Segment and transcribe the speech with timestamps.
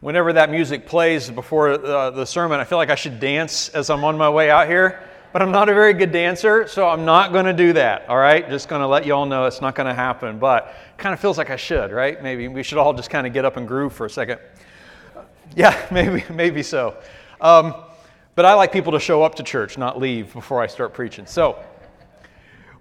[0.00, 3.90] whenever that music plays before uh, the sermon, I feel like I should dance as
[3.90, 5.02] I'm on my way out here.
[5.32, 8.08] But I'm not a very good dancer, so I'm not going to do that.
[8.08, 10.40] All right, just going to let you all know it's not going to happen.
[10.40, 12.20] But kind of feels like I should, right?
[12.20, 14.40] Maybe we should all just kind of get up and groove for a second.
[15.54, 16.96] Yeah, maybe, maybe so.
[17.40, 17.74] Um,
[18.34, 21.26] but I like people to show up to church, not leave before I start preaching.
[21.26, 21.58] So.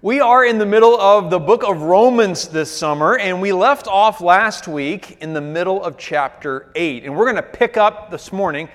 [0.02, 3.86] We are in the middle of the book of Romans this summer, and we left
[3.86, 7.04] off last week in the middle of chapter 8.
[7.04, 8.70] And we're going to pick up this morning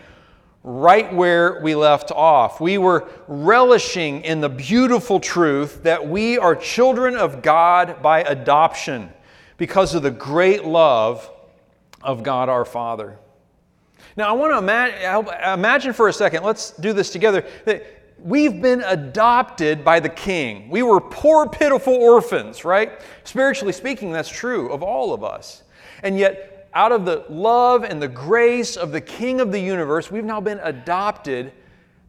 [0.63, 2.61] right where we left off.
[2.61, 9.11] We were relishing in the beautiful truth that we are children of God by adoption
[9.57, 11.31] because of the great love
[12.03, 13.17] of God our Father.
[14.15, 17.47] Now, I want to imagine, for a second, let's do this together,
[18.25, 20.69] we've been adopted by the king.
[20.71, 23.01] We were poor, pitiful orphans, right?
[23.23, 25.63] Spiritually speaking, that's true of all of us.
[26.03, 30.11] And yet, out of the love and the grace of the king of the universe,
[30.11, 31.53] we've now been adopted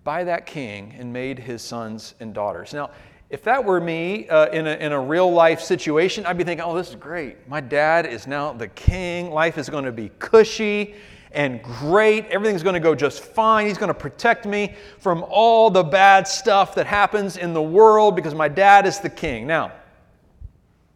[0.06, 2.74] by that king and made his sons and daughters.
[2.74, 2.92] Now,
[3.30, 6.66] if that were me uh, in, a, in a real life situation, I'd be thinking,
[6.66, 7.48] oh, this is great.
[7.50, 9.32] My dad is now the king.
[9.32, 10.96] Life is going to be cushy
[11.36, 12.26] and great.
[12.28, 13.68] Everything's going to go just fine.
[13.68, 18.16] He's going to protect me from all the bad stuff that happens in the world
[18.16, 19.46] because my dad is the king.
[19.46, 19.74] Now,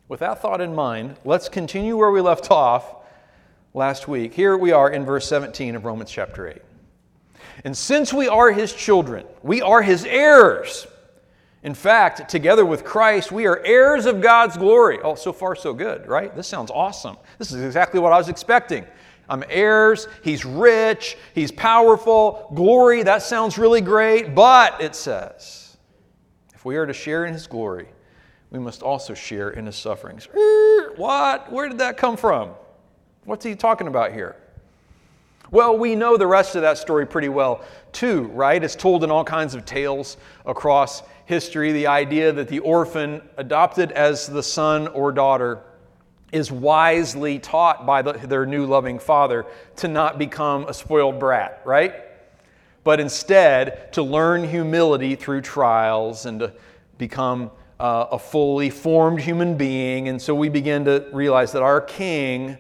[0.08, 2.96] with that thought in mind, let's continue where we left off
[3.74, 4.34] last week.
[4.34, 6.62] Here we are in verse 17 of Romans chapter 8.
[7.66, 10.88] And since we are his children, we are his heirs.
[11.62, 15.00] In fact, together with Christ, we are heirs of God's glory.
[15.04, 16.34] Oh, so far, so good, right?
[16.34, 17.18] This sounds awesome.
[17.38, 18.86] This is exactly what I was expecting.
[19.30, 20.08] I'm heirs.
[20.24, 21.18] He's rich.
[21.36, 22.52] He's powerful.
[22.56, 24.34] Glory, that sounds really great.
[24.36, 25.78] But it says,
[26.54, 27.88] if we are to share in his glory,
[28.52, 30.28] we must also share in his sufferings.
[30.36, 31.52] Er, what?
[31.52, 32.52] Where did that come from?
[33.24, 34.36] What's he talking about here?
[35.52, 38.64] Well, we know the rest of that story pretty well, too, right?
[38.64, 41.72] It's told in all kinds of tales across history.
[41.72, 45.64] The idea that the orphan, adopted as the son or daughter,
[46.32, 49.46] is wisely taught by the, their new loving father
[49.78, 51.94] to not become a spoiled brat, right?
[52.84, 56.54] But instead to learn humility through trials and to
[56.98, 60.10] become uh, a fully formed human being.
[60.10, 62.58] And so we begin to realize that our king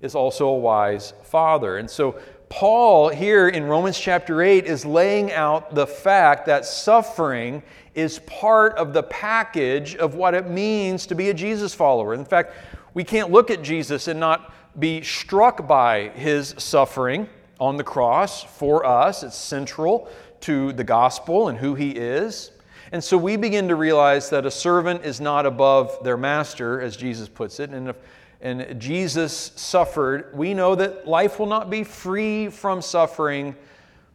[0.00, 1.78] is also a wise father.
[1.78, 2.18] And so
[2.48, 7.62] Paul, here in Romans chapter 8, is laying out the fact that suffering
[7.94, 12.12] is part of the package of what it means to be a Jesus follower.
[12.12, 12.54] In fact,
[12.94, 17.28] we can't look at Jesus and not be struck by his suffering
[17.60, 19.22] on the cross for us.
[19.22, 20.08] It's central
[20.40, 22.50] to the gospel and who he is.
[22.90, 26.96] And so we begin to realize that a servant is not above their master, as
[26.96, 27.70] Jesus puts it.
[27.70, 27.96] And if
[28.42, 33.54] and Jesus suffered, we know that life will not be free from suffering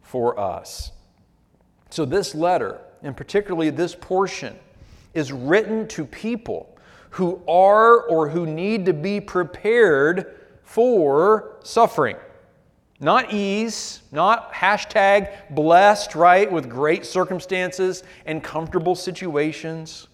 [0.02, 0.92] for us.
[1.88, 4.54] So, this letter, and particularly this portion,
[5.14, 6.76] is written to people
[7.18, 12.14] who are or who need to be prepared for suffering.
[13.00, 20.06] Not ease, not hashtag blessed, right, with great circumstances and comfortable situations.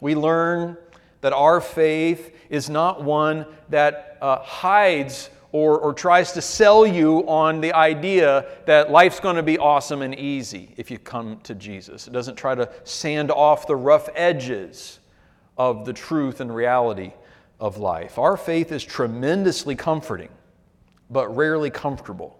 [0.00, 0.76] We learn
[1.20, 7.28] that our faith is not one that uh, hides or, or tries to sell you
[7.28, 11.56] on the idea that life's going to be awesome and easy if you come to
[11.56, 12.06] Jesus.
[12.06, 15.00] It doesn't try to sand off the rough edges
[15.56, 17.12] of the truth and reality
[17.60, 18.18] of life.
[18.18, 20.30] Our faith is tremendously comforting,
[21.10, 22.38] but rarely comfortable.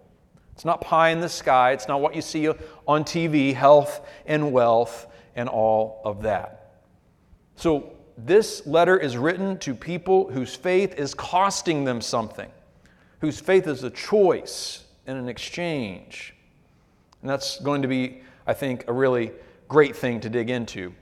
[0.53, 2.47] It's not pie in the sky, it's not what you see
[2.87, 6.81] on TV, health and wealth and all of that.
[7.55, 12.49] So, this letter is written to people whose faith is costing them something,
[13.19, 16.33] whose faith is a choice and an exchange.
[17.21, 19.33] And that's going to be, I think, a really
[19.67, 20.93] great thing to dig into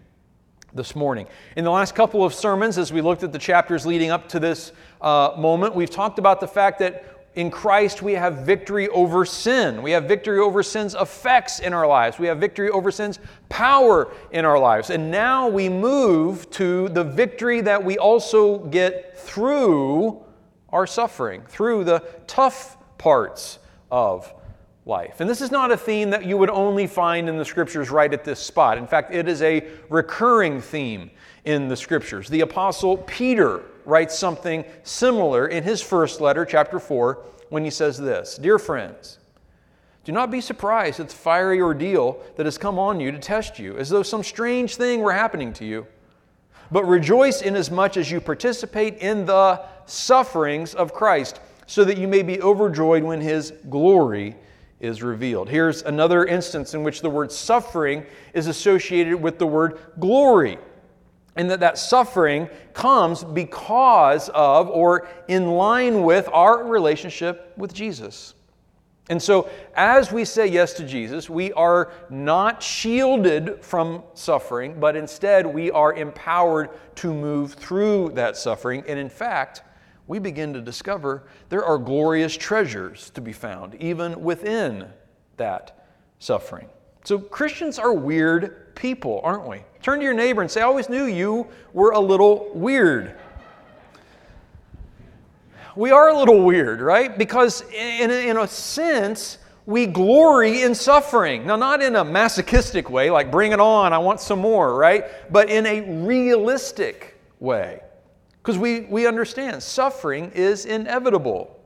[0.74, 1.28] this morning.
[1.56, 4.40] In the last couple of sermons, as we looked at the chapters leading up to
[4.40, 9.26] this uh, moment, we've talked about the fact that in Christ we have victory over
[9.26, 9.82] sin.
[9.82, 12.20] We have victory over sin's effects in our lives.
[12.20, 14.90] We have victory over sin's power in our lives.
[14.90, 20.24] And now we move to the victory that we also get through
[20.70, 23.60] our suffering, through the tough parts
[23.92, 24.32] of
[24.86, 25.22] life.
[25.22, 28.14] And this is not a theme that you would only find in the scriptures right
[28.14, 28.78] at this spot.
[28.78, 31.10] In fact, it is a recurring theme
[31.46, 32.28] in the scriptures.
[32.30, 37.98] The apostle Peter writes something similar in his first letter, chapter 4, when he says
[37.98, 39.20] this Dear friends,
[40.04, 43.60] do not be surprised at the fiery ordeal that has come on you to test
[43.60, 45.88] you, as though some strange thing were happening to you.
[46.72, 52.24] But rejoice inasmuch as you participate in the sufferings of Christ so that you may
[52.24, 54.36] be overjoyed when his glory
[54.84, 55.50] is revealed.
[55.50, 60.60] Here's another instance in which the word suffering is associated with the word glory.
[61.36, 68.36] And that that suffering comes because of or in line with our relationship with Jesus.
[69.10, 74.96] And so, as we say yes to Jesus, we are not shielded from suffering, but
[74.96, 78.84] instead we are empowered to move through that suffering.
[78.88, 79.62] And in fact,
[80.08, 84.88] we begin to discover there are glorious treasures to be found, even within
[85.38, 85.86] that
[86.20, 86.68] suffering.
[87.06, 89.62] So, Christians are weird people, aren't we?
[89.82, 93.18] Turn to your neighbor and say, I always knew you were a little weird.
[95.76, 97.18] We are a little weird, right?
[97.18, 101.48] Because, in a, in a sense, we glory in suffering.
[101.48, 105.06] Now, not in a masochistic way, like bring it on, I want some more, right?
[105.32, 107.83] But in a realistic way.
[108.44, 111.58] Because we, we understand suffering is inevitable.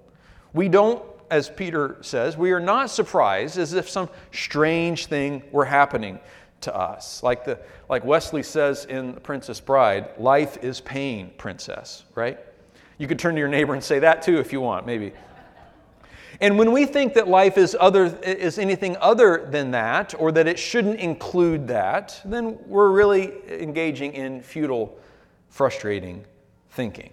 [0.53, 5.65] We don't, as Peter says, we are not surprised as if some strange thing were
[5.65, 6.19] happening
[6.61, 7.23] to us.
[7.23, 7.59] Like, the,
[7.89, 12.37] like Westley says in The Princess Bride, life is pain, princess, right?
[12.99, 15.13] You could turn to your neighbor and say that too if you want, maybe.
[16.41, 20.47] And when we think that life is, other, is anything other than that, or that
[20.47, 24.99] it shouldn't include that, then we're really engaging in futile,
[25.49, 26.23] frustrating
[26.77, 27.09] thinking.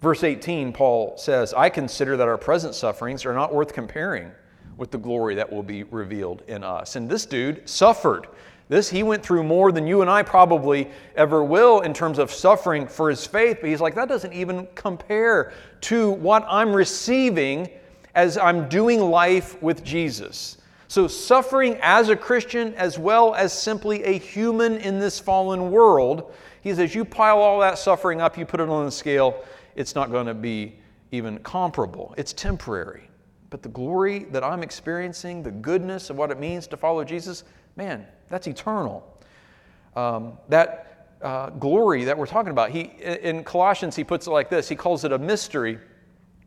[0.00, 4.32] Verse 18, Paul says, I consider that our present sufferings are not worth comparing
[4.78, 6.96] with the glory that will be revealed in us.
[6.96, 8.26] And this dude suffered.
[8.70, 12.32] This, he went through more than you and I probably ever will in terms of
[12.32, 15.52] suffering for his faith, but he's like, that doesn't even compare
[15.82, 17.68] to what I'm receiving
[18.14, 20.56] as I'm doing life with Jesus.
[20.88, 26.32] So, suffering as a Christian as well as simply a human in this fallen world
[26.62, 29.94] he says, You pile all that suffering up, you put it on the scale, it's
[29.94, 30.76] not going to be
[31.12, 32.14] even comparable.
[32.16, 33.08] It's temporary.
[33.50, 37.44] But the glory that I'm experiencing, the goodness of what it means to follow Jesus,
[37.76, 39.06] man, that's eternal.
[39.96, 44.48] Um, that uh, glory that we're talking about, he, in Colossians, he puts it like
[44.48, 45.78] this He calls it a mystery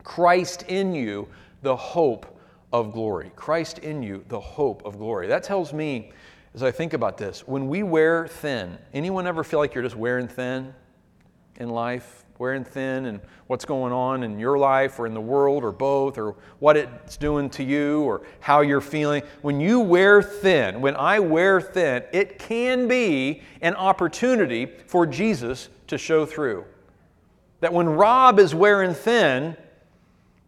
[0.02, 1.28] Christ in you,
[1.62, 2.38] the hope
[2.72, 3.30] of glory.
[3.36, 5.26] Christ in you, the hope of glory.
[5.28, 6.12] That tells me
[6.54, 9.96] as I think about this, when we wear thin, anyone ever feel like you're just
[9.96, 10.72] wearing thin
[11.56, 12.24] in life?
[12.38, 16.18] Wearing thin and what's going on in your life or in the world or both
[16.18, 19.22] or what it's doing to you or how you're feeling.
[19.42, 25.68] When you wear thin, when I wear thin, it can be an opportunity for Jesus
[25.86, 26.64] to show through.
[27.60, 29.56] That when Rob is wearing thin,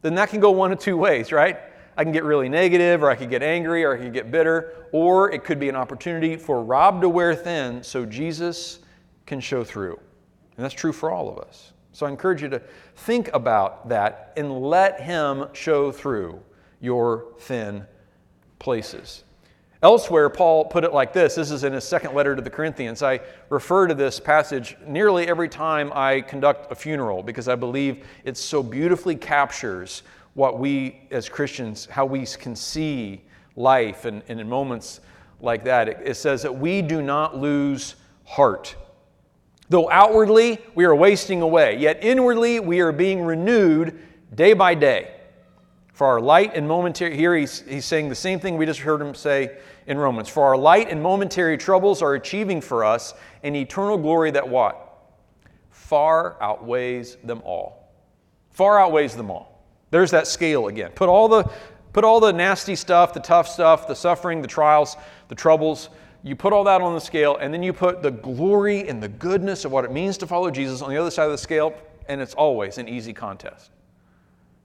[0.03, 1.59] then that can go one of two ways, right?
[1.97, 4.87] I can get really negative, or I could get angry, or I could get bitter,
[4.93, 8.81] or it could be an opportunity for Rob to wear thin so Jesus
[9.25, 9.99] can show through.
[10.57, 11.73] And that's true for all of us.
[11.93, 12.61] So I encourage you to
[12.97, 16.41] think about that and let Him show through
[16.81, 17.87] your thin
[18.59, 19.25] places.
[19.83, 21.35] Elsewhere, Paul put it like this.
[21.35, 23.03] This is in his second letter to the Corinthians.
[23.03, 23.21] I
[23.51, 28.37] refer to this passage nearly every time I conduct a funeral because I believe it
[28.37, 30.03] so beautifully captures
[30.37, 33.23] what we as Christians, how we can see
[33.57, 35.01] life and, and in moments
[35.41, 35.89] like that.
[35.89, 38.77] It, it says that we do not lose heart.
[39.71, 43.99] Though outwardly we are wasting away, yet inwardly we are being renewed
[44.35, 45.15] day by day.
[45.95, 49.01] For our light and momentary, here he's, he's saying the same thing we just heard
[49.01, 49.57] him say
[49.87, 50.29] in Romans.
[50.29, 54.99] For our light and momentary troubles are achieving for us an eternal glory that what?
[55.71, 57.91] Far outweighs them all.
[58.51, 59.56] Far outweighs them all.
[59.91, 60.91] There's that scale again.
[60.93, 61.51] Put all the
[61.93, 64.97] put all the nasty stuff, the tough stuff, the suffering, the trials,
[65.29, 65.89] the troubles,
[66.27, 69.09] you put all that on the scale, and then you put the glory and the
[69.09, 71.73] goodness of what it means to follow Jesus on the other side of the scale,
[72.09, 73.71] and it's always an easy contest.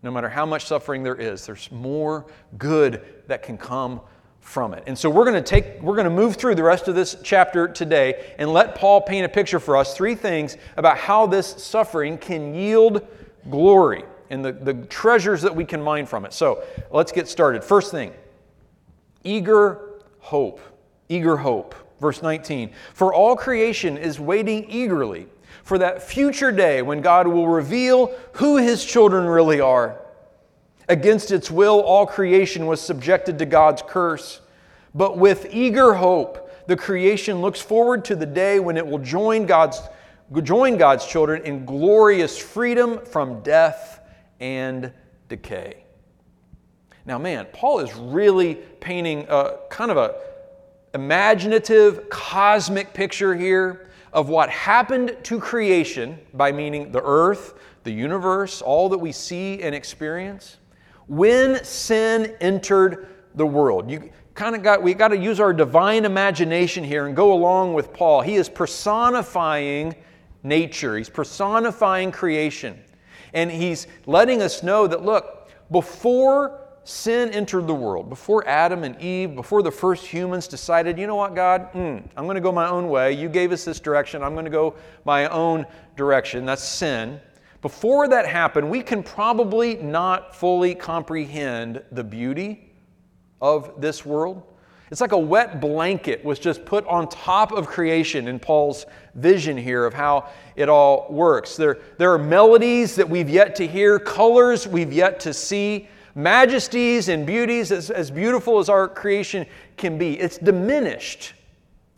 [0.01, 2.25] No matter how much suffering there is, there's more
[2.57, 4.01] good that can come
[4.39, 4.83] from it.
[4.87, 7.15] And so we're going to take we're going to move through the rest of this
[7.21, 11.47] chapter today and let Paul paint a picture for us three things about how this
[11.63, 13.07] suffering can yield
[13.51, 16.33] glory and the, the treasures that we can mine from it.
[16.33, 17.63] So let's get started.
[17.63, 18.13] First thing
[19.23, 20.59] eager hope.
[21.09, 21.75] Eager hope.
[21.99, 25.27] Verse 19 For all creation is waiting eagerly
[25.63, 29.99] for that future day when God will reveal who his children really are.
[30.89, 34.41] Against its will, all creation was subjected to God's curse.
[34.95, 39.45] But with eager hope, the creation looks forward to the day when it will join
[39.45, 39.81] God's,
[40.41, 44.00] join God's children in glorious freedom from death
[44.41, 44.91] and
[45.29, 45.85] decay.
[47.05, 50.15] Now, man, Paul is really painting a kind of a
[50.93, 58.61] imaginative, cosmic picture here of what happened to creation, by meaning the earth, the universe,
[58.61, 60.57] all that we see and experience,
[61.07, 63.89] when sin entered the world.
[63.89, 67.73] You kind of got we got to use our divine imagination here and go along
[67.73, 68.21] with Paul.
[68.21, 69.95] He is personifying
[70.43, 70.97] nature.
[70.97, 72.81] He's personifying creation.
[73.33, 78.99] And he's letting us know that look, before sin entered the world, before Adam and
[78.99, 82.51] Eve, before the first humans decided, you know what, God, mm, I'm going to go
[82.51, 83.13] my own way.
[83.13, 84.23] You gave us this direction.
[84.23, 86.45] I'm going to go my own direction.
[86.45, 87.19] That's sin.
[87.61, 92.73] Before that happened, we can probably not fully comprehend the beauty
[93.39, 94.43] of this world.
[94.89, 98.85] It's like a wet blanket was just put on top of creation in Paul's
[99.15, 101.55] vision here of how it all works.
[101.55, 107.09] There, there are melodies that we've yet to hear, colors we've yet to see majesties
[107.09, 109.45] and beauties as, as beautiful as our creation
[109.77, 110.19] can be.
[110.19, 111.33] It's diminished.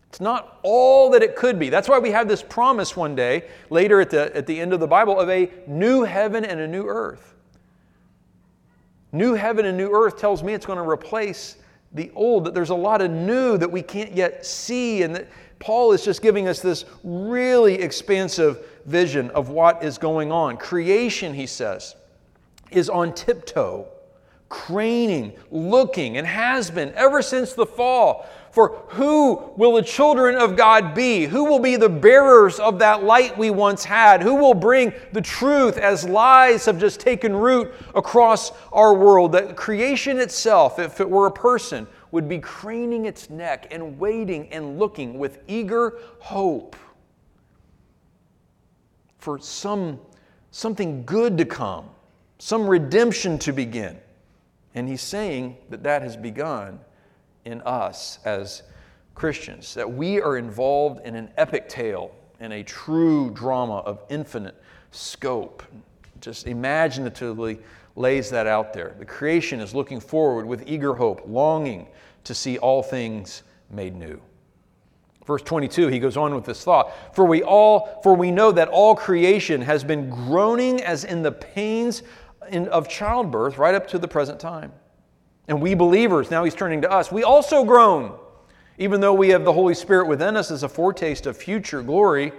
[0.09, 1.69] It's not all that it could be.
[1.69, 4.79] That's why we have this promise one day, later at the, at the end of
[4.79, 7.33] the Bible, of a new heaven and a new earth.
[9.11, 11.57] New heaven and new earth tells me it's going to replace
[11.93, 15.27] the old, that there's a lot of new that we can't yet see, and that
[15.59, 20.57] Paul is just giving us this really expansive vision of what is going on.
[20.57, 21.95] Creation, he says,
[22.71, 23.87] is on tiptoe
[24.53, 28.29] craning, looking, and has been ever since the fall.
[28.51, 31.25] For who will the children of God be?
[31.25, 34.21] Who will be the bearers of that light we once had?
[34.21, 39.31] Who will bring the truth as lies have just taken root across our world?
[39.31, 44.47] That creation itself, if it were a person, would be craning its neck and waiting
[44.53, 46.75] and looking with eager hope
[49.17, 49.99] for some,
[50.51, 51.89] something good to come,
[52.37, 53.97] some redemption to begin.
[54.75, 56.79] And he's saying that that has begun
[57.45, 58.63] in us as
[59.15, 64.61] Christians, that we are involved in an epic tale in a true drama of infinite
[64.91, 65.63] scope.
[66.19, 67.59] Just imaginatively
[67.95, 68.95] lays that out there.
[68.97, 71.87] The creation is looking forward with eager hope, longing
[72.23, 74.19] to see all things made new.
[75.25, 78.67] Verse 22, he goes on with this thought For we all, for we know that
[78.67, 82.03] all creation has been groaning as in the pains
[82.49, 84.71] in, of childbirth right up to the present time.
[85.47, 88.17] And we believers, now he's turning to us, we also groan,
[88.77, 92.31] even though we have the Holy Spirit within us as a foretaste of future glory,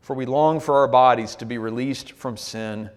[0.00, 2.88] for we long for our bodies to be released from sin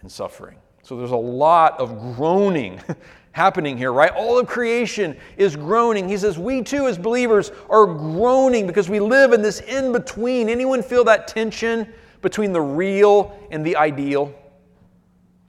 [0.00, 0.56] and suffering.
[0.82, 2.80] So there's a lot of groaning
[3.32, 4.10] happening here, right?
[4.12, 6.08] All of creation is groaning.
[6.08, 10.48] He says, We too, as believers, are groaning because we live in this in between.
[10.48, 11.92] Anyone feel that tension
[12.22, 14.34] between the real and the ideal?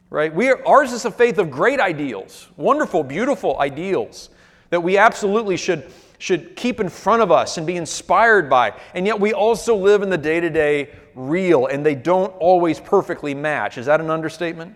[0.10, 0.34] Right?
[0.34, 4.30] We are, ours is a faith of great ideals, wonderful, beautiful ideals
[4.70, 8.74] that we absolutely should, should keep in front of us and be inspired by.
[8.94, 12.80] And yet we also live in the day to day real, and they don't always
[12.80, 13.78] perfectly match.
[13.78, 14.76] Is that an understatement?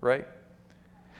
[0.00, 0.26] Right?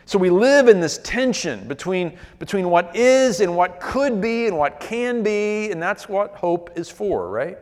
[0.07, 4.59] So we live in this tension between, between what is and what could be and
[4.59, 7.59] what can be, and that's what hope is for, right?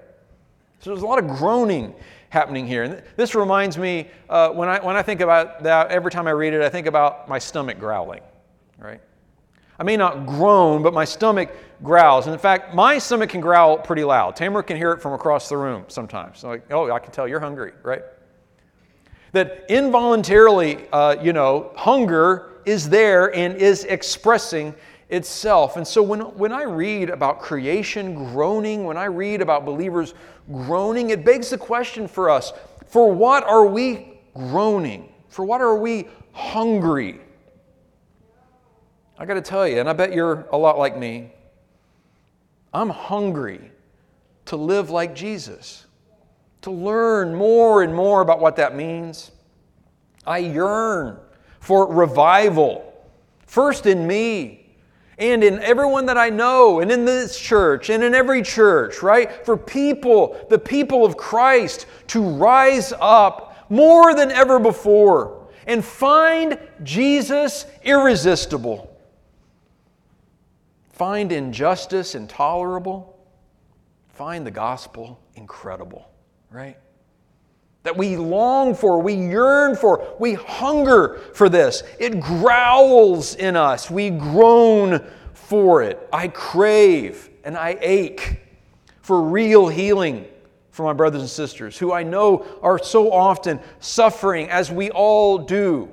[0.81, 1.95] So there's a lot of groaning
[2.31, 2.83] happening here.
[2.83, 6.33] And this reminds me, uh, when, I, when I think about that, every time I
[6.33, 8.21] read it, I think about my stomach growling,
[8.79, 9.01] right?
[9.79, 11.51] I may not groan, but my stomach
[11.83, 12.27] growls.
[12.27, 14.35] And in fact, my stomach can growl pretty loud.
[14.35, 16.41] Tamara can hear it from across the room sometimes.
[16.41, 18.03] So like, oh, I can tell you're hungry, right?
[19.33, 24.75] That involuntarily, uh, you know, hunger is there and is expressing
[25.09, 25.77] itself.
[25.77, 30.15] And so when, when I read about creation groaning, when I read about believers
[30.51, 32.53] groaning, it begs the question for us
[32.87, 35.13] for what are we groaning?
[35.29, 37.21] For what are we hungry?
[39.19, 41.33] I got to tell you, and I bet you're a lot like me,
[42.73, 43.73] I'm hungry
[44.47, 45.87] to live like Jesus,
[46.63, 49.33] to learn more and more about what that means.
[50.27, 51.19] I yearn
[51.61, 52.93] for revival,
[53.47, 54.68] first in me,
[55.19, 59.45] and in everyone that I know, and in this church, and in every church, right?
[59.45, 66.59] For people, the people of Christ, to rise up more than ever before and find
[66.83, 68.97] Jesus irresistible.
[70.93, 73.17] Find injustice intolerable.
[74.15, 76.11] Find the gospel incredible,
[76.51, 76.77] right?
[77.89, 81.83] That we long for, we yearn for, we hunger for this.
[81.99, 85.03] It growls in us, we groan
[85.33, 86.07] for it.
[86.13, 88.41] I crave and I ache
[89.01, 90.27] for real healing
[90.71, 95.39] for my brothers and sisters who I know are so often suffering, as we all
[95.39, 95.91] do,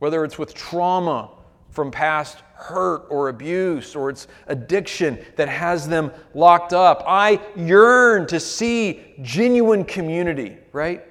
[0.00, 1.30] whether it's with trauma
[1.70, 7.02] from past hurt or abuse or it's addiction that has them locked up.
[7.06, 11.04] I yearn to see genuine community, right?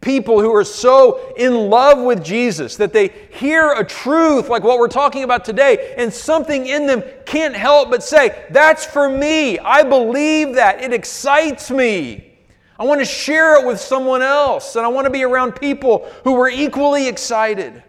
[0.00, 4.78] People who are so in love with Jesus that they hear a truth like what
[4.78, 9.58] we're talking about today, and something in them can't help but say, That's for me.
[9.58, 10.80] I believe that.
[10.80, 12.38] It excites me.
[12.78, 16.08] I want to share it with someone else, and I want to be around people
[16.22, 17.82] who are equally excited.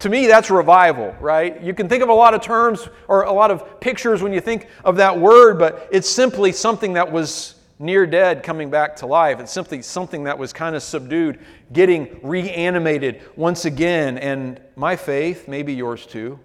[0.00, 1.60] To me, that's revival, right?
[1.62, 4.40] You can think of a lot of terms or a lot of pictures when you
[4.40, 9.06] think of that word, but it's simply something that was near dead coming back to
[9.06, 9.40] life.
[9.40, 11.38] It's simply something that was kind of subdued,
[11.72, 14.18] getting reanimated once again.
[14.18, 16.38] And my faith, maybe yours too,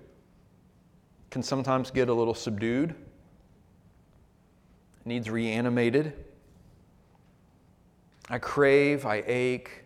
[1.30, 2.96] can sometimes get a little subdued,
[5.04, 6.14] needs reanimated.
[8.30, 9.84] I crave, I ache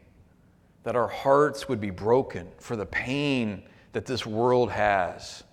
[0.86, 5.44] that our hearts would be broken for the pain that this world has.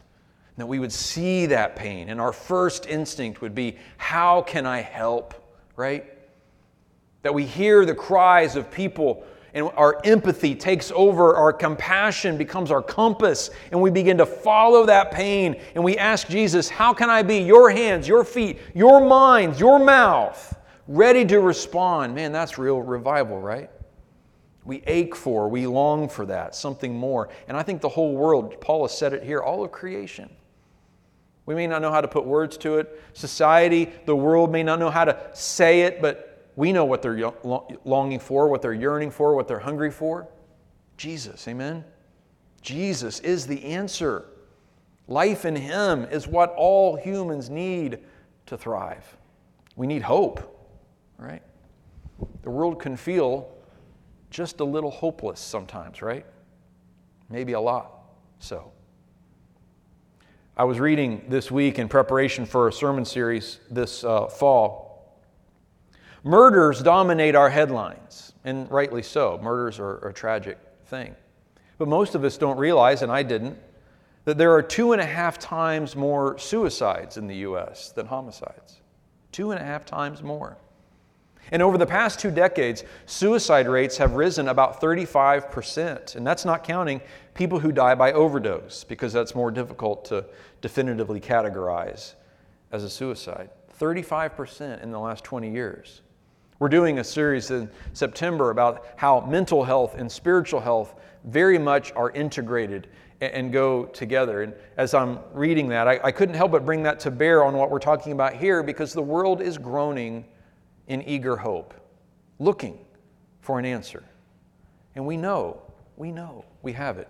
[0.59, 4.83] That we would see that pain, and our first instinct would be, How can I
[4.83, 5.35] help?
[5.75, 6.05] Right?
[7.23, 9.25] That we hear the cries of people,
[9.55, 14.85] and our empathy takes over, our compassion becomes our compass, and we begin to follow
[14.85, 19.01] that pain, and we ask Jesus, How can I be your hands, your feet, your
[19.01, 20.55] minds, your mouth,
[20.87, 22.15] ready to respond?
[22.15, 23.71] Man, that's real revival, right?
[24.65, 27.29] We ache for, we long for that, something more.
[27.49, 30.31] And I think the whole world, Paul has said it here, all of creation.
[31.47, 33.01] We may not know how to put words to it.
[33.13, 37.33] Society, the world may not know how to say it, but we know what they're
[37.85, 40.29] longing for, what they're yearning for, what they're hungry for.
[40.97, 41.85] Jesus, amen?
[42.61, 44.27] Jesus is the answer.
[45.09, 47.99] Life in Him is what all humans need
[48.47, 49.17] to thrive.
[49.75, 50.71] We need hope,
[51.19, 51.43] right?
[52.43, 53.51] The world can feel
[54.33, 56.27] just a little hopeless sometimes, right?
[57.29, 57.93] Maybe a lot
[58.39, 58.73] so.
[60.57, 65.19] I was reading this week in preparation for a sermon series this uh, fall.
[66.25, 69.39] Murders dominate our headlines, and rightly so.
[69.43, 71.15] Murders are a tragic thing.
[71.79, 73.59] But most of us don't realize, and I didn't,
[74.25, 77.91] that there are two and a half times more suicides in the U.S.
[77.91, 78.81] than homicides.
[79.33, 80.57] Two and a half times more.
[81.51, 86.17] And over the past two decades, suicide rates have risen about 35%.
[86.17, 87.01] And that's not counting
[87.35, 90.25] people who die by overdose, because that's more difficult to
[90.61, 92.15] definitively categorize
[92.71, 93.51] as a suicide.
[93.79, 96.03] 35% in the last 20 years.
[96.59, 101.93] We're doing a series in September about how mental health and spiritual health very much
[101.93, 102.87] are integrated
[103.21, 104.43] and go together.
[104.43, 107.55] And as I'm reading that, I, I couldn't help but bring that to bear on
[107.55, 110.25] what we're talking about here because the world is groaning
[110.89, 111.75] in eager hope,
[112.39, 112.79] looking
[113.41, 114.05] for an answer.
[114.95, 115.63] And we know,
[115.97, 117.09] we know we have it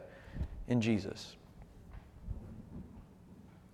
[0.69, 1.37] in Jesus.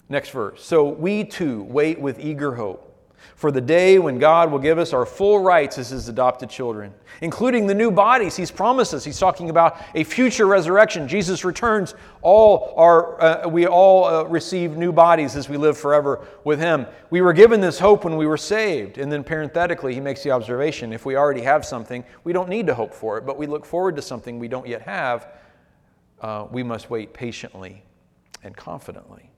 [0.09, 0.65] Next verse.
[0.65, 2.88] So we too wait with eager hope
[3.37, 6.93] for the day when God will give us our full rights as His adopted children,
[7.21, 9.05] including the new bodies He's promised us.
[9.05, 11.09] He's talking about a future resurrection.
[11.09, 16.27] Jesus returns, all our, uh, we all uh, receive new bodies as we live forever
[16.45, 16.87] with Him.
[17.11, 18.99] We were given this hope when we were saved.
[18.99, 22.67] And then parenthetically, He makes the observation if we already have something, we don't need
[22.67, 25.29] to hope for it, but we look forward to something we don't yet have.
[26.21, 27.83] Uh, we must wait patiently
[28.43, 29.31] and confidently.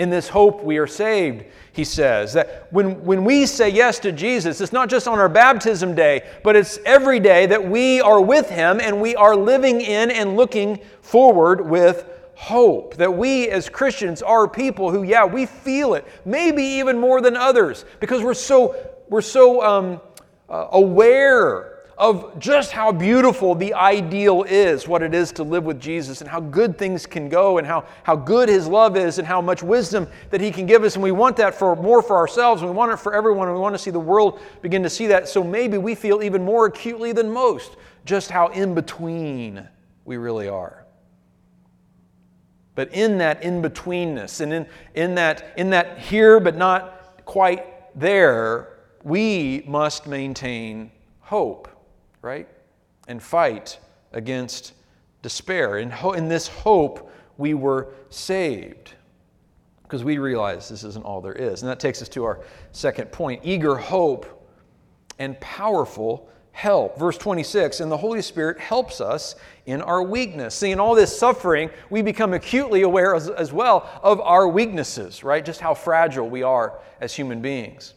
[0.00, 2.32] In this hope, we are saved, he says.
[2.32, 6.26] That when, when we say yes to Jesus, it's not just on our baptism day,
[6.42, 10.36] but it's every day that we are with him and we are living in and
[10.36, 12.96] looking forward with hope.
[12.96, 17.36] That we as Christians are people who, yeah, we feel it, maybe even more than
[17.36, 18.74] others, because we're so,
[19.10, 20.00] we're so um,
[20.48, 21.69] uh, aware
[22.00, 26.30] of just how beautiful the ideal is, what it is to live with Jesus, and
[26.30, 29.62] how good things can go, and how, how good His love is, and how much
[29.62, 30.94] wisdom that He can give us.
[30.94, 33.54] And we want that for more for ourselves, and we want it for everyone, and
[33.54, 35.28] we want to see the world begin to see that.
[35.28, 39.68] So maybe we feel even more acutely than most just how in between
[40.06, 40.86] we really are.
[42.76, 47.66] But in that in betweenness, and in, in, that, in that here but not quite
[47.94, 51.68] there, we must maintain hope
[52.22, 52.48] right?
[53.08, 53.78] And fight
[54.12, 54.72] against
[55.22, 55.78] despair.
[55.78, 58.94] In, ho- in this hope, we were saved
[59.82, 61.62] because we realize this isn't all there is.
[61.62, 62.40] And that takes us to our
[62.72, 64.48] second point eager hope
[65.18, 66.98] and powerful help.
[66.98, 69.34] Verse 26 And the Holy Spirit helps us
[69.66, 70.54] in our weakness.
[70.54, 75.24] See, in all this suffering, we become acutely aware as, as well of our weaknesses,
[75.24, 75.44] right?
[75.44, 77.94] Just how fragile we are as human beings.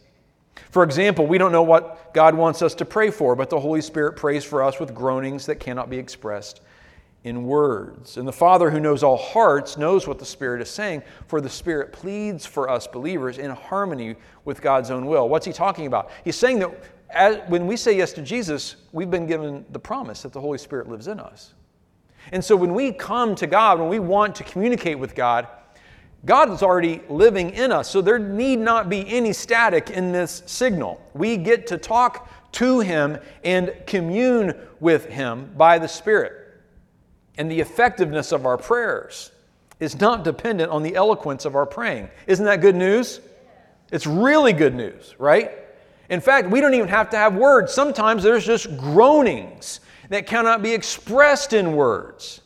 [0.70, 3.80] For example, we don't know what God wants us to pray for, but the Holy
[3.80, 6.60] Spirit prays for us with groanings that cannot be expressed
[7.24, 8.18] in words.
[8.18, 11.48] And the Father who knows all hearts knows what the Spirit is saying, for the
[11.48, 15.28] Spirit pleads for us believers in harmony with God's own will.
[15.28, 16.10] What's he talking about?
[16.22, 16.70] He's saying that
[17.10, 20.58] as, when we say yes to Jesus, we've been given the promise that the Holy
[20.58, 21.54] Spirit lives in us.
[22.32, 25.46] And so when we come to God, when we want to communicate with God,
[26.24, 27.90] God is already living in us.
[27.90, 31.00] So there need not be any static in this signal.
[31.12, 36.62] We get to talk to Him and commune with Him by the Spirit.
[37.36, 39.32] And the effectiveness of our prayers
[39.80, 42.08] is not dependent on the eloquence of our praying.
[42.26, 43.20] Isn't that good news?
[43.92, 45.52] It's really good news, right?
[46.08, 47.72] In fact, we don't even have to have words.
[47.72, 52.40] Sometimes there's just groanings that cannot be expressed in words.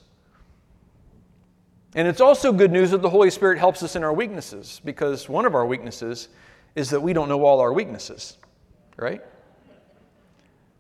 [1.95, 5.29] And it's also good news that the Holy Spirit helps us in our weaknesses because
[5.29, 6.29] one of our weaknesses
[6.75, 8.37] is that we don't know all our weaknesses,
[8.97, 9.23] right?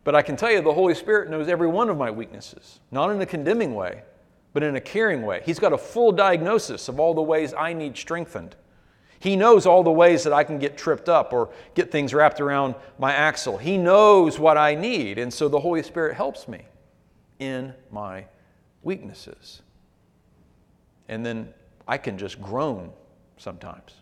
[0.04, 3.10] But I can tell you the Holy Spirit knows every one of my weaknesses, not
[3.10, 4.02] in a condemning way,
[4.52, 5.42] but in a caring way.
[5.44, 8.54] He's got a full diagnosis of all the ways I need strengthened.
[9.20, 12.40] He knows all the ways that I can get tripped up or get things wrapped
[12.40, 13.58] around my axle.
[13.58, 16.66] He knows what I need, and so the Holy Spirit helps me
[17.38, 18.26] in my
[18.82, 19.62] weaknesses.
[21.08, 21.52] And then
[21.86, 22.92] I can just groan
[23.36, 23.92] sometimes.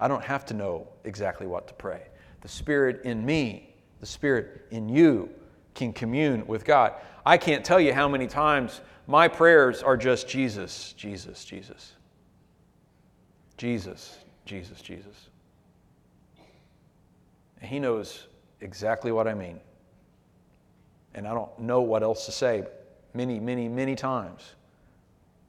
[0.00, 2.02] I don't have to know exactly what to pray.
[2.40, 5.28] The Spirit in me, the Spirit in you
[5.74, 6.94] can commune with God.
[7.26, 11.92] I can't tell you how many times my prayers are just Jesus, Jesus, Jesus.
[13.56, 15.30] Jesus, Jesus, Jesus.
[17.60, 18.28] And He knows
[18.60, 19.58] exactly what I mean.
[21.14, 22.64] And I don't know what else to say
[23.14, 24.54] many, many, many times.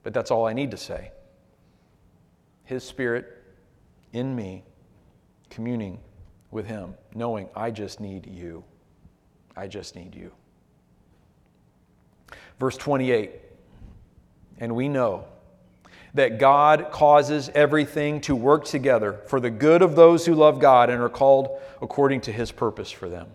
[0.03, 1.11] But that's all I need to say.
[2.63, 3.43] His Spirit
[4.13, 4.63] in me,
[5.49, 5.99] communing
[6.51, 8.63] with Him, knowing I just need you.
[9.55, 10.31] I just need you.
[12.59, 13.31] Verse 28
[14.59, 15.25] And we know
[16.13, 20.89] that God causes everything to work together for the good of those who love God
[20.89, 21.49] and are called
[21.81, 23.27] according to His purpose for them.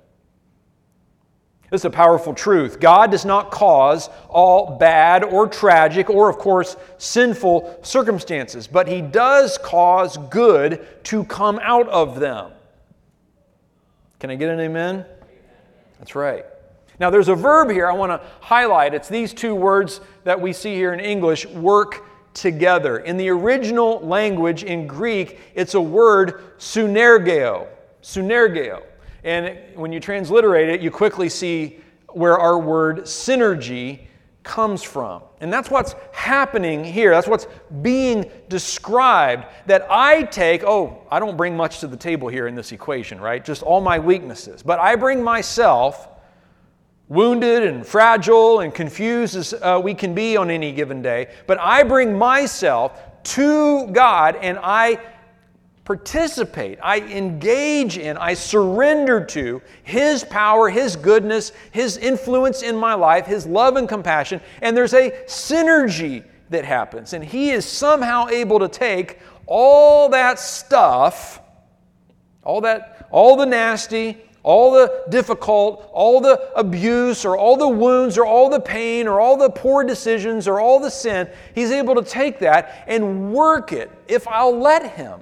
[1.75, 2.79] This is a powerful truth.
[2.79, 9.01] God does not cause all bad or tragic or, of course, sinful circumstances, but He
[9.01, 12.53] does cause good to come out of them.
[14.21, 15.05] Can I get an amen?
[15.99, 16.45] That's right.
[17.01, 18.95] Now, there's a verb here I want to highlight.
[18.95, 22.99] It's these two words that we see here in English work together.
[22.99, 27.67] In the original language in Greek, it's a word sunergeo.
[28.01, 28.81] Sunergeo.
[29.25, 34.07] And when you transliterate it, you quickly see where our word synergy
[34.43, 35.23] comes from.
[35.41, 37.11] And that's what's happening here.
[37.11, 37.47] That's what's
[37.83, 39.47] being described.
[39.67, 43.19] That I take, oh, I don't bring much to the table here in this equation,
[43.21, 43.43] right?
[43.43, 44.63] Just all my weaknesses.
[44.63, 46.09] But I bring myself,
[47.09, 51.59] wounded and fragile and confused as uh, we can be on any given day, but
[51.59, 55.01] I bring myself to God and I
[55.85, 62.95] participate, I engage in, I surrender to His power, His goodness, His influence in my
[62.95, 67.13] life, His love and compassion, and there's a synergy that happens.
[67.13, 71.41] And He is somehow able to take all that stuff,
[72.43, 78.17] all that, all the nasty, all the difficult, all the abuse, or all the wounds,
[78.17, 81.95] or all the pain, or all the poor decisions, or all the sin, He's able
[81.95, 83.91] to take that and work it.
[84.09, 85.21] If I'll let Him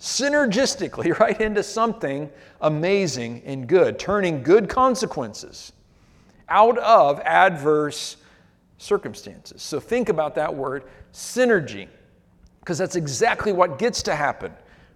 [0.00, 5.72] synergistically right into something amazing and good, turning good consequences
[6.48, 8.16] out of adverse
[8.78, 9.62] circumstances.
[9.62, 11.86] So think about that word, synergy,
[12.60, 14.52] because that's exactly what gets to happen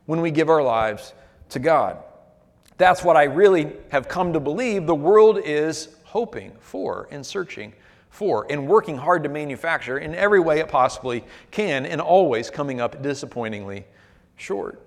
[0.06, 1.12] when we give our lives
[1.50, 1.98] to God.
[2.76, 7.72] That's what I really have come to believe the world is hoping for and searching
[8.08, 12.80] for and working hard to manufacture in every way it possibly can and always coming
[12.80, 13.84] up disappointingly
[14.36, 14.80] short.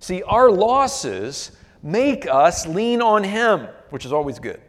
[0.00, 4.60] See, our losses make us lean on Him, which is always good.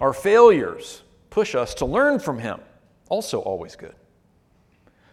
[0.00, 2.60] Our failures push us to learn from Him,
[3.08, 3.94] also always good.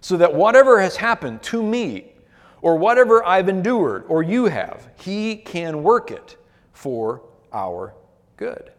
[0.02, 2.14] So that whatever has happened to me,
[2.62, 6.38] or whatever I've endured, or you have, He can work it
[6.74, 7.22] for
[7.54, 7.94] our
[8.38, 8.72] good.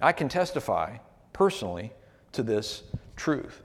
[0.00, 0.98] I can testify
[1.32, 1.92] personally
[2.32, 2.82] to this
[3.16, 3.62] truth.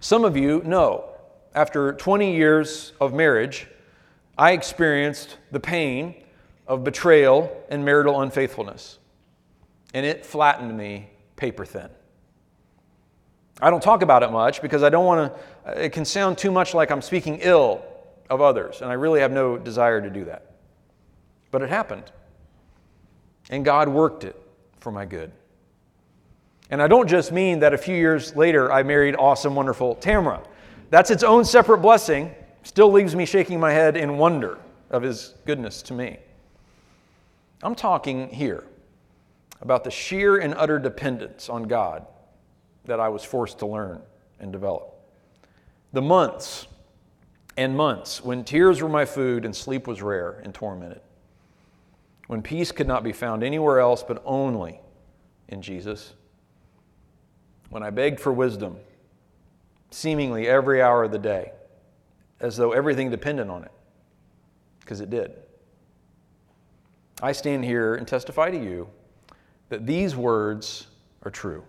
[0.00, 1.15] Some of you know
[1.56, 3.66] after 20 years of marriage,
[4.36, 6.22] I experienced the pain
[6.66, 8.98] of betrayal and marital unfaithfulness.
[9.94, 11.88] And it flattened me paper thin.
[13.60, 15.32] I don't talk about it much because I don't want
[15.64, 17.82] to, it can sound too much like I'm speaking ill
[18.28, 20.56] of others, and I really have no desire to do that.
[21.50, 22.04] But it happened.
[23.48, 24.38] And God worked it
[24.80, 25.32] for my good.
[26.68, 30.42] And I don't just mean that a few years later I married awesome, wonderful Tamara.
[30.90, 34.58] That's its own separate blessing, still leaves me shaking my head in wonder
[34.90, 36.18] of his goodness to me.
[37.62, 38.64] I'm talking here
[39.60, 42.06] about the sheer and utter dependence on God
[42.84, 44.02] that I was forced to learn
[44.38, 44.94] and develop.
[45.92, 46.66] The months
[47.56, 51.00] and months when tears were my food and sleep was rare and tormented.
[52.26, 54.80] When peace could not be found anywhere else but only
[55.48, 56.12] in Jesus.
[57.70, 58.76] When I begged for wisdom,
[59.90, 61.52] seemingly every hour of the day,
[62.40, 63.72] as though everything depended on it,
[64.80, 65.32] because it did.
[67.22, 68.88] I stand here and testify to you
[69.68, 70.86] that these words
[71.22, 71.64] are true.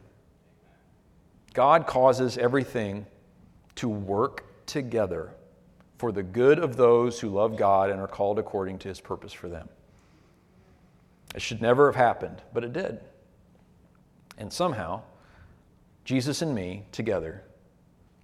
[1.54, 3.06] God causes everything
[3.76, 5.32] to work together
[5.98, 9.34] for the good of those who love God and are called according to his purpose
[9.34, 9.68] for them.
[11.34, 13.00] It should never have happened, but it did.
[14.38, 15.02] And somehow,
[16.06, 17.44] Jesus and me together,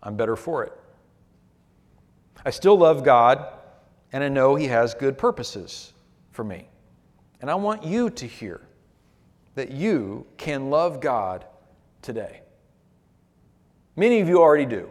[0.04, 0.74] I'm better for it.
[2.46, 3.48] I still love God,
[4.12, 5.94] and I know He has good purposes
[6.32, 6.68] for me.
[7.42, 8.62] And I want you to hear
[9.56, 11.46] that you can love God
[12.02, 12.42] today.
[13.96, 14.89] Many of you already do.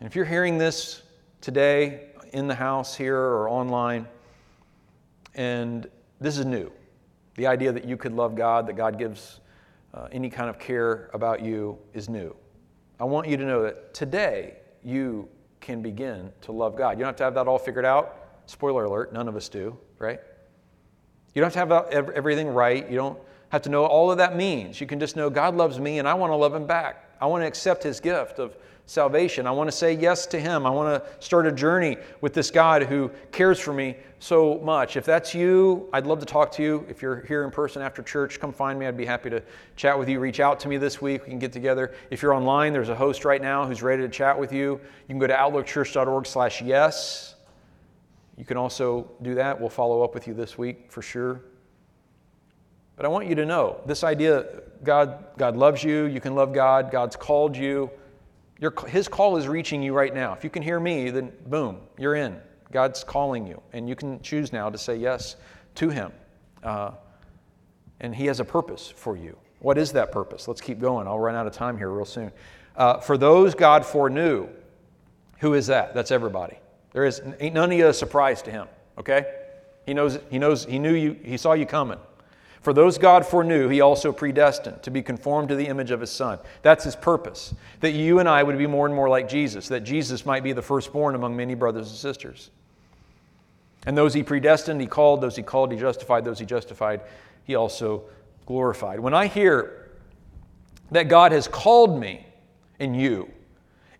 [0.00, 1.02] And if you're hearing this
[1.40, 4.08] today in the house here or online,
[5.34, 5.88] and
[6.20, 6.72] this is new
[7.38, 9.38] the idea that you could love God, that God gives
[9.94, 12.34] uh, any kind of care about you, is new.
[13.00, 15.28] I want you to know that today you
[15.60, 16.98] can begin to love God.
[16.98, 18.16] You don't have to have that all figured out.
[18.46, 20.20] Spoiler alert, none of us do, right?
[21.34, 22.88] You don't have to have everything right.
[22.90, 23.18] You don't
[23.50, 24.80] have to know all of that means.
[24.80, 27.07] You can just know God loves me and I want to love him back.
[27.20, 28.56] I want to accept his gift of
[28.88, 29.46] salvation.
[29.46, 30.64] I want to say yes to him.
[30.64, 34.96] I want to start a journey with this God who cares for me so much.
[34.96, 36.86] If that's you, I'd love to talk to you.
[36.88, 38.86] If you're here in person after church, come find me.
[38.86, 39.42] I'd be happy to
[39.76, 40.20] chat with you.
[40.20, 41.24] Reach out to me this week.
[41.24, 41.94] We can get together.
[42.10, 44.72] If you're online, there's a host right now who's ready to chat with you.
[44.72, 47.34] You can go to outlookchurch.org/yes.
[48.38, 49.60] You can also do that.
[49.60, 51.42] We'll follow up with you this week for sure.
[52.98, 54.44] But I want you to know this idea
[54.82, 57.90] God, God loves you, you can love God, God's called you.
[58.58, 60.32] Your, his call is reaching you right now.
[60.32, 62.40] If you can hear me, then boom, you're in.
[62.72, 65.36] God's calling you, and you can choose now to say yes
[65.76, 66.10] to Him.
[66.64, 66.90] Uh,
[68.00, 69.38] and He has a purpose for you.
[69.60, 70.48] What is that purpose?
[70.48, 71.06] Let's keep going.
[71.06, 72.32] I'll run out of time here real soon.
[72.74, 74.48] Uh, for those God foreknew,
[75.38, 75.94] who is that?
[75.94, 76.58] That's everybody.
[76.92, 78.66] There is ain't none of you a surprise to Him.
[78.98, 79.24] Okay?
[79.86, 80.18] He knows.
[80.30, 80.64] He knows.
[80.64, 81.16] He knew you.
[81.22, 81.98] He saw you coming.
[82.60, 86.10] For those God foreknew, he also predestined to be conformed to the image of his
[86.10, 86.38] Son.
[86.62, 89.84] That's his purpose, that you and I would be more and more like Jesus, that
[89.84, 92.50] Jesus might be the firstborn among many brothers and sisters.
[93.86, 97.00] And those he predestined, he called, those he called, he justified, those he justified,
[97.44, 98.02] he also
[98.44, 99.00] glorified.
[99.00, 99.88] When I hear
[100.90, 102.26] that God has called me
[102.80, 103.30] and you,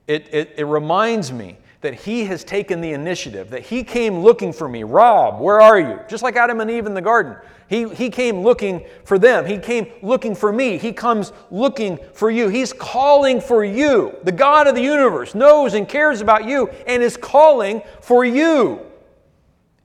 [0.06, 4.52] it, it, it reminds me that he has taken the initiative, that he came looking
[4.52, 4.82] for me.
[4.82, 6.00] Rob, where are you?
[6.08, 7.36] Just like Adam and Eve in the garden.
[7.68, 9.46] He, he came looking for them.
[9.46, 10.78] He came looking for me.
[10.78, 12.48] He comes looking for you.
[12.48, 14.16] He's calling for you.
[14.24, 18.80] The God of the universe knows and cares about you and is calling for you.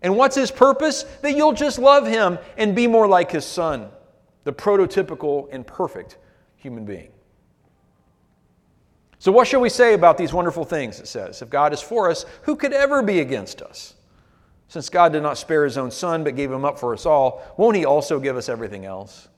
[0.02, 1.04] And what's his purpose?
[1.22, 3.90] That you'll just love him and be more like his son,
[4.46, 6.18] the prototypical and perfect
[6.56, 7.13] human being.
[9.24, 11.00] So, what shall we say about these wonderful things?
[11.00, 13.94] It says, If God is for us, who could ever be against us?
[14.68, 17.42] Since God did not spare his own son, but gave him up for us all,
[17.56, 19.30] won't he also give us everything else?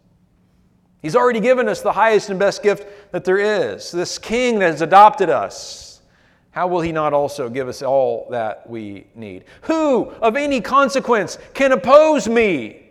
[1.04, 4.72] He's already given us the highest and best gift that there is, this king that
[4.72, 6.02] has adopted us.
[6.50, 9.46] How will he not also give us all that we need?
[9.62, 12.85] Who of any consequence can oppose me?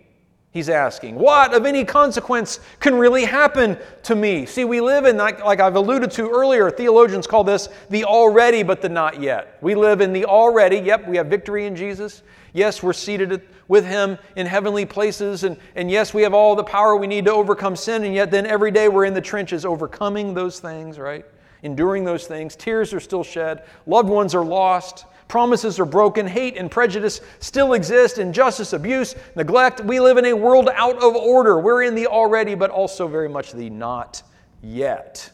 [0.54, 4.46] He's asking, what of any consequence can really happen to me?
[4.46, 8.62] See, we live in, like, like, I've alluded to earlier, theologians call this the already
[8.62, 9.58] but the not yet.
[9.62, 12.22] We live in the already, yep, we have victory in Jesus.
[12.52, 16.62] Yes, we're seated with Him in heavenly places, and, and yes, we have all the
[16.62, 19.64] power we need to overcome sin, and yet then every day we're in the trenches
[19.64, 21.24] overcoming those things, right?
[21.64, 22.54] Enduring those things.
[22.54, 25.06] Tears are still shed, loved ones are lost.
[25.28, 29.80] Promises are broken, hate and prejudice still exist, injustice, abuse, neglect.
[29.80, 31.58] We live in a world out of order.
[31.58, 34.22] We're in the already, but also very much the not
[34.62, 35.30] yet.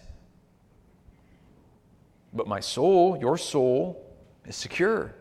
[2.33, 4.07] But my soul, your soul,
[4.47, 5.15] is secure.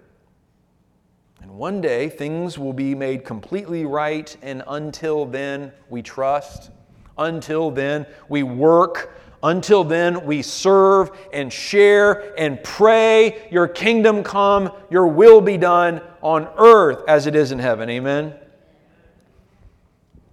[1.41, 6.71] And one day things will be made completely right, and until then, we trust.
[7.17, 14.71] Until then, we work until then, we serve and share and pray, Your kingdom come,
[14.89, 17.89] Your will be done on earth as it is in heaven.
[17.89, 18.35] Amen.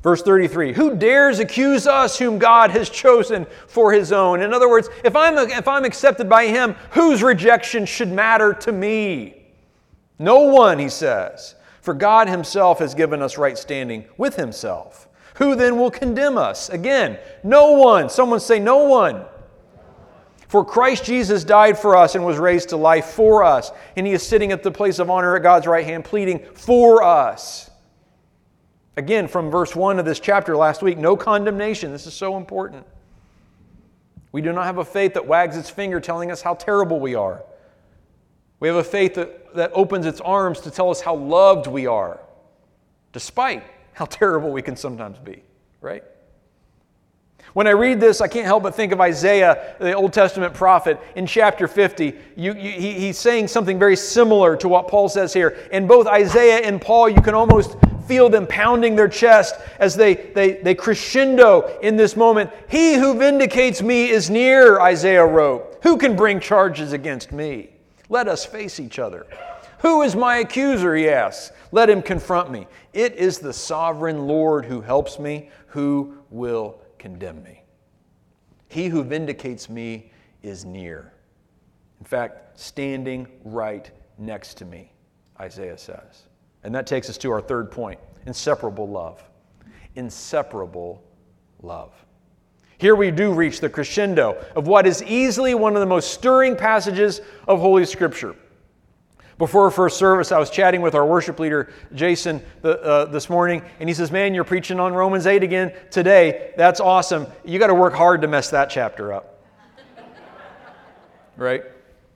[0.02, 4.42] Verse 33 Who dares accuse us whom God has chosen for his own?
[4.42, 8.72] In other words, if I'm, if I'm accepted by him, whose rejection should matter to
[8.72, 9.46] me?
[10.18, 11.56] No one, he says.
[11.80, 15.05] For God himself has given us right standing with himself.
[15.36, 16.70] Who then will condemn us?
[16.70, 18.08] Again, no one.
[18.08, 19.24] Someone say, No one.
[20.48, 24.12] For Christ Jesus died for us and was raised to life for us, and he
[24.12, 27.68] is sitting at the place of honor at God's right hand, pleading for us.
[28.96, 31.90] Again, from verse 1 of this chapter last week, no condemnation.
[31.90, 32.86] This is so important.
[34.30, 37.14] We do not have a faith that wags its finger telling us how terrible we
[37.14, 37.42] are.
[38.60, 41.86] We have a faith that, that opens its arms to tell us how loved we
[41.86, 42.20] are,
[43.12, 43.64] despite
[43.96, 45.42] how terrible we can sometimes be,
[45.80, 46.04] right?
[47.54, 51.00] When I read this, I can't help but think of Isaiah, the Old Testament prophet,
[51.14, 52.14] in chapter 50.
[52.36, 55.56] You, you, he, he's saying something very similar to what Paul says here.
[55.72, 60.12] In both Isaiah and Paul, you can almost feel them pounding their chest as they,
[60.12, 62.50] they, they crescendo in this moment.
[62.68, 65.78] He who vindicates me is near, Isaiah wrote.
[65.84, 67.70] Who can bring charges against me?
[68.10, 69.26] Let us face each other.
[69.86, 70.96] Who is my accuser?
[70.96, 71.52] He asks.
[71.70, 72.66] Let him confront me.
[72.92, 75.48] It is the sovereign Lord who helps me.
[75.68, 77.62] Who will condemn me?
[78.68, 80.10] He who vindicates me
[80.42, 81.12] is near.
[82.00, 84.90] In fact, standing right next to me,
[85.38, 86.24] Isaiah says.
[86.64, 89.22] And that takes us to our third point inseparable love.
[89.94, 91.00] Inseparable
[91.62, 91.92] love.
[92.78, 96.56] Here we do reach the crescendo of what is easily one of the most stirring
[96.56, 98.34] passages of Holy Scripture.
[99.38, 103.62] Before first service, I was chatting with our worship leader, Jason, the, uh, this morning,
[103.80, 106.54] and he says, Man, you're preaching on Romans 8 again today.
[106.56, 107.26] That's awesome.
[107.44, 109.44] You got to work hard to mess that chapter up.
[111.36, 111.64] right?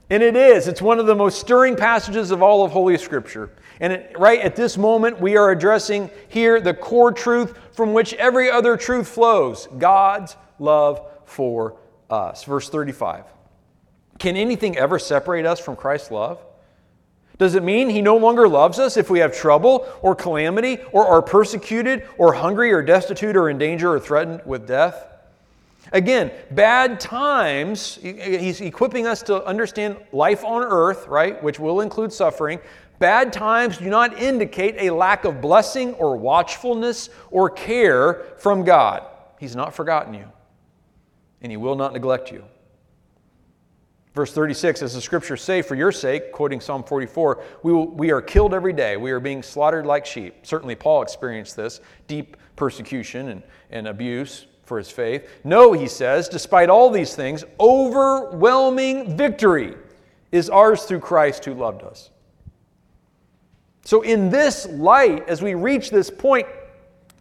[0.08, 0.66] And it is.
[0.66, 3.50] It's one of the most stirring passages of all of Holy Scripture.
[3.80, 8.14] And it, right at this moment, we are addressing here the core truth from which
[8.14, 11.76] every other truth flows God's love for
[12.08, 12.44] us.
[12.44, 13.24] Verse 35.
[14.18, 16.40] Can anything ever separate us from Christ's love?
[17.40, 21.06] Does it mean he no longer loves us if we have trouble or calamity or
[21.06, 25.06] are persecuted or hungry or destitute or in danger or threatened with death?
[25.90, 32.12] Again, bad times, he's equipping us to understand life on earth, right, which will include
[32.12, 32.60] suffering.
[32.98, 39.02] Bad times do not indicate a lack of blessing or watchfulness or care from God.
[39.38, 40.26] He's not forgotten you,
[41.40, 42.44] and He will not neglect you.
[44.14, 48.10] Verse 36, as the scriptures say, for your sake, quoting Psalm 44, we, will, we
[48.10, 48.96] are killed every day.
[48.96, 50.34] We are being slaughtered like sheep.
[50.42, 55.28] Certainly, Paul experienced this deep persecution and, and abuse for his faith.
[55.44, 59.76] No, he says, despite all these things, overwhelming victory
[60.32, 62.10] is ours through Christ who loved us.
[63.84, 66.46] So, in this light, as we reach this point,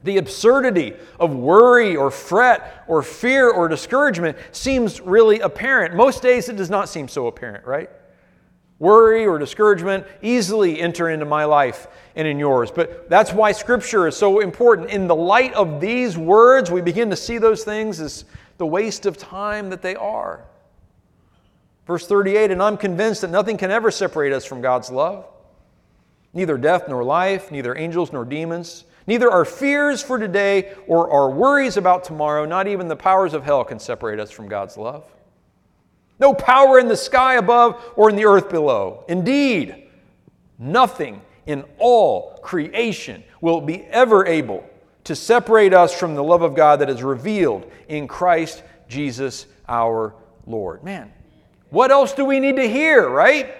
[0.03, 5.95] the absurdity of worry or fret or fear or discouragement seems really apparent.
[5.95, 7.89] Most days it does not seem so apparent, right?
[8.79, 12.71] Worry or discouragement easily enter into my life and in yours.
[12.71, 14.89] But that's why Scripture is so important.
[14.89, 18.23] In the light of these words, we begin to see those things as
[18.57, 20.45] the waste of time that they are.
[21.85, 25.25] Verse 38 And I'm convinced that nothing can ever separate us from God's love
[26.33, 28.85] neither death nor life, neither angels nor demons.
[29.07, 33.43] Neither our fears for today or our worries about tomorrow, not even the powers of
[33.43, 35.05] hell, can separate us from God's love.
[36.19, 39.05] No power in the sky above or in the earth below.
[39.07, 39.87] Indeed,
[40.57, 44.69] nothing in all creation will be ever able
[45.05, 50.13] to separate us from the love of God that is revealed in Christ Jesus our
[50.45, 50.83] Lord.
[50.83, 51.11] Man,
[51.69, 53.55] what else do we need to hear, right?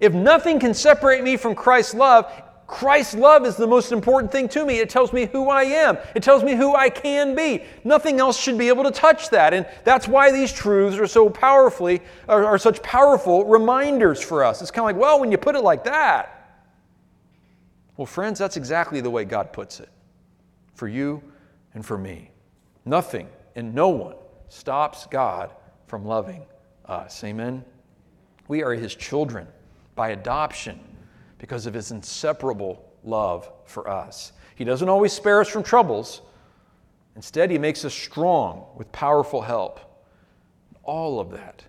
[0.00, 2.32] If nothing can separate me from Christ's love,
[2.72, 4.78] Christ's love is the most important thing to me.
[4.78, 7.64] It tells me who I am, it tells me who I can be.
[7.84, 9.52] Nothing else should be able to touch that.
[9.52, 14.62] And that's why these truths are so powerfully, are, are such powerful reminders for us.
[14.62, 16.64] It's kind of like, well, when you put it like that,
[17.98, 19.90] well, friends, that's exactly the way God puts it
[20.74, 21.22] for you
[21.74, 22.30] and for me.
[22.86, 24.16] Nothing and no one
[24.48, 25.52] stops God
[25.88, 26.46] from loving
[26.86, 27.22] us.
[27.22, 27.66] Amen?
[28.48, 29.46] We are His children
[29.94, 30.80] by adoption
[31.42, 34.30] because of his inseparable love for us.
[34.54, 36.22] He doesn't always spare us from troubles.
[37.16, 39.80] Instead, he makes us strong with powerful help.
[40.84, 41.64] All of that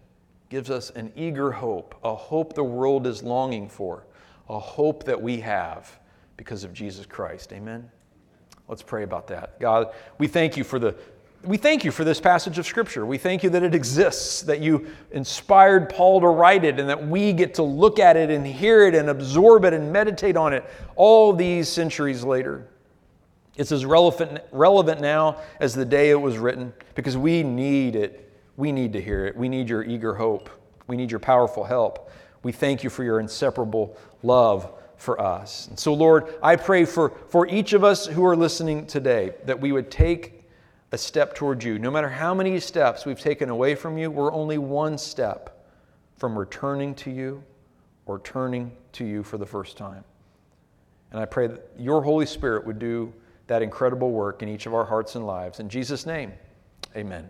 [0.49, 4.05] gives us an eager hope, a hope the world is longing for,
[4.47, 5.99] a hope that we have
[6.37, 7.51] because of Jesus Christ.
[7.51, 7.89] Amen?
[8.67, 9.59] Let's pray about that.
[9.59, 10.95] God, we thank you for the
[11.45, 13.05] we thank you for this passage of Scripture.
[13.05, 17.07] We thank you that it exists, that you inspired Paul to write it, and that
[17.07, 20.53] we get to look at it and hear it and absorb it and meditate on
[20.53, 20.63] it
[20.95, 22.67] all these centuries later.
[23.57, 28.31] It's as relevant, relevant now as the day it was written because we need it.
[28.55, 29.35] We need to hear it.
[29.35, 30.49] We need your eager hope.
[30.87, 32.09] We need your powerful help.
[32.41, 35.67] We thank you for your inseparable love for us.
[35.67, 39.59] And so, Lord, I pray for, for each of us who are listening today that
[39.59, 40.42] we would take
[40.93, 41.79] a step toward you.
[41.79, 45.65] No matter how many steps we've taken away from you, we're only one step
[46.17, 47.43] from returning to you
[48.05, 50.03] or turning to you for the first time.
[51.09, 53.11] And I pray that your Holy Spirit would do
[53.47, 55.59] that incredible work in each of our hearts and lives.
[55.59, 56.31] In Jesus' name,
[56.95, 57.27] amen.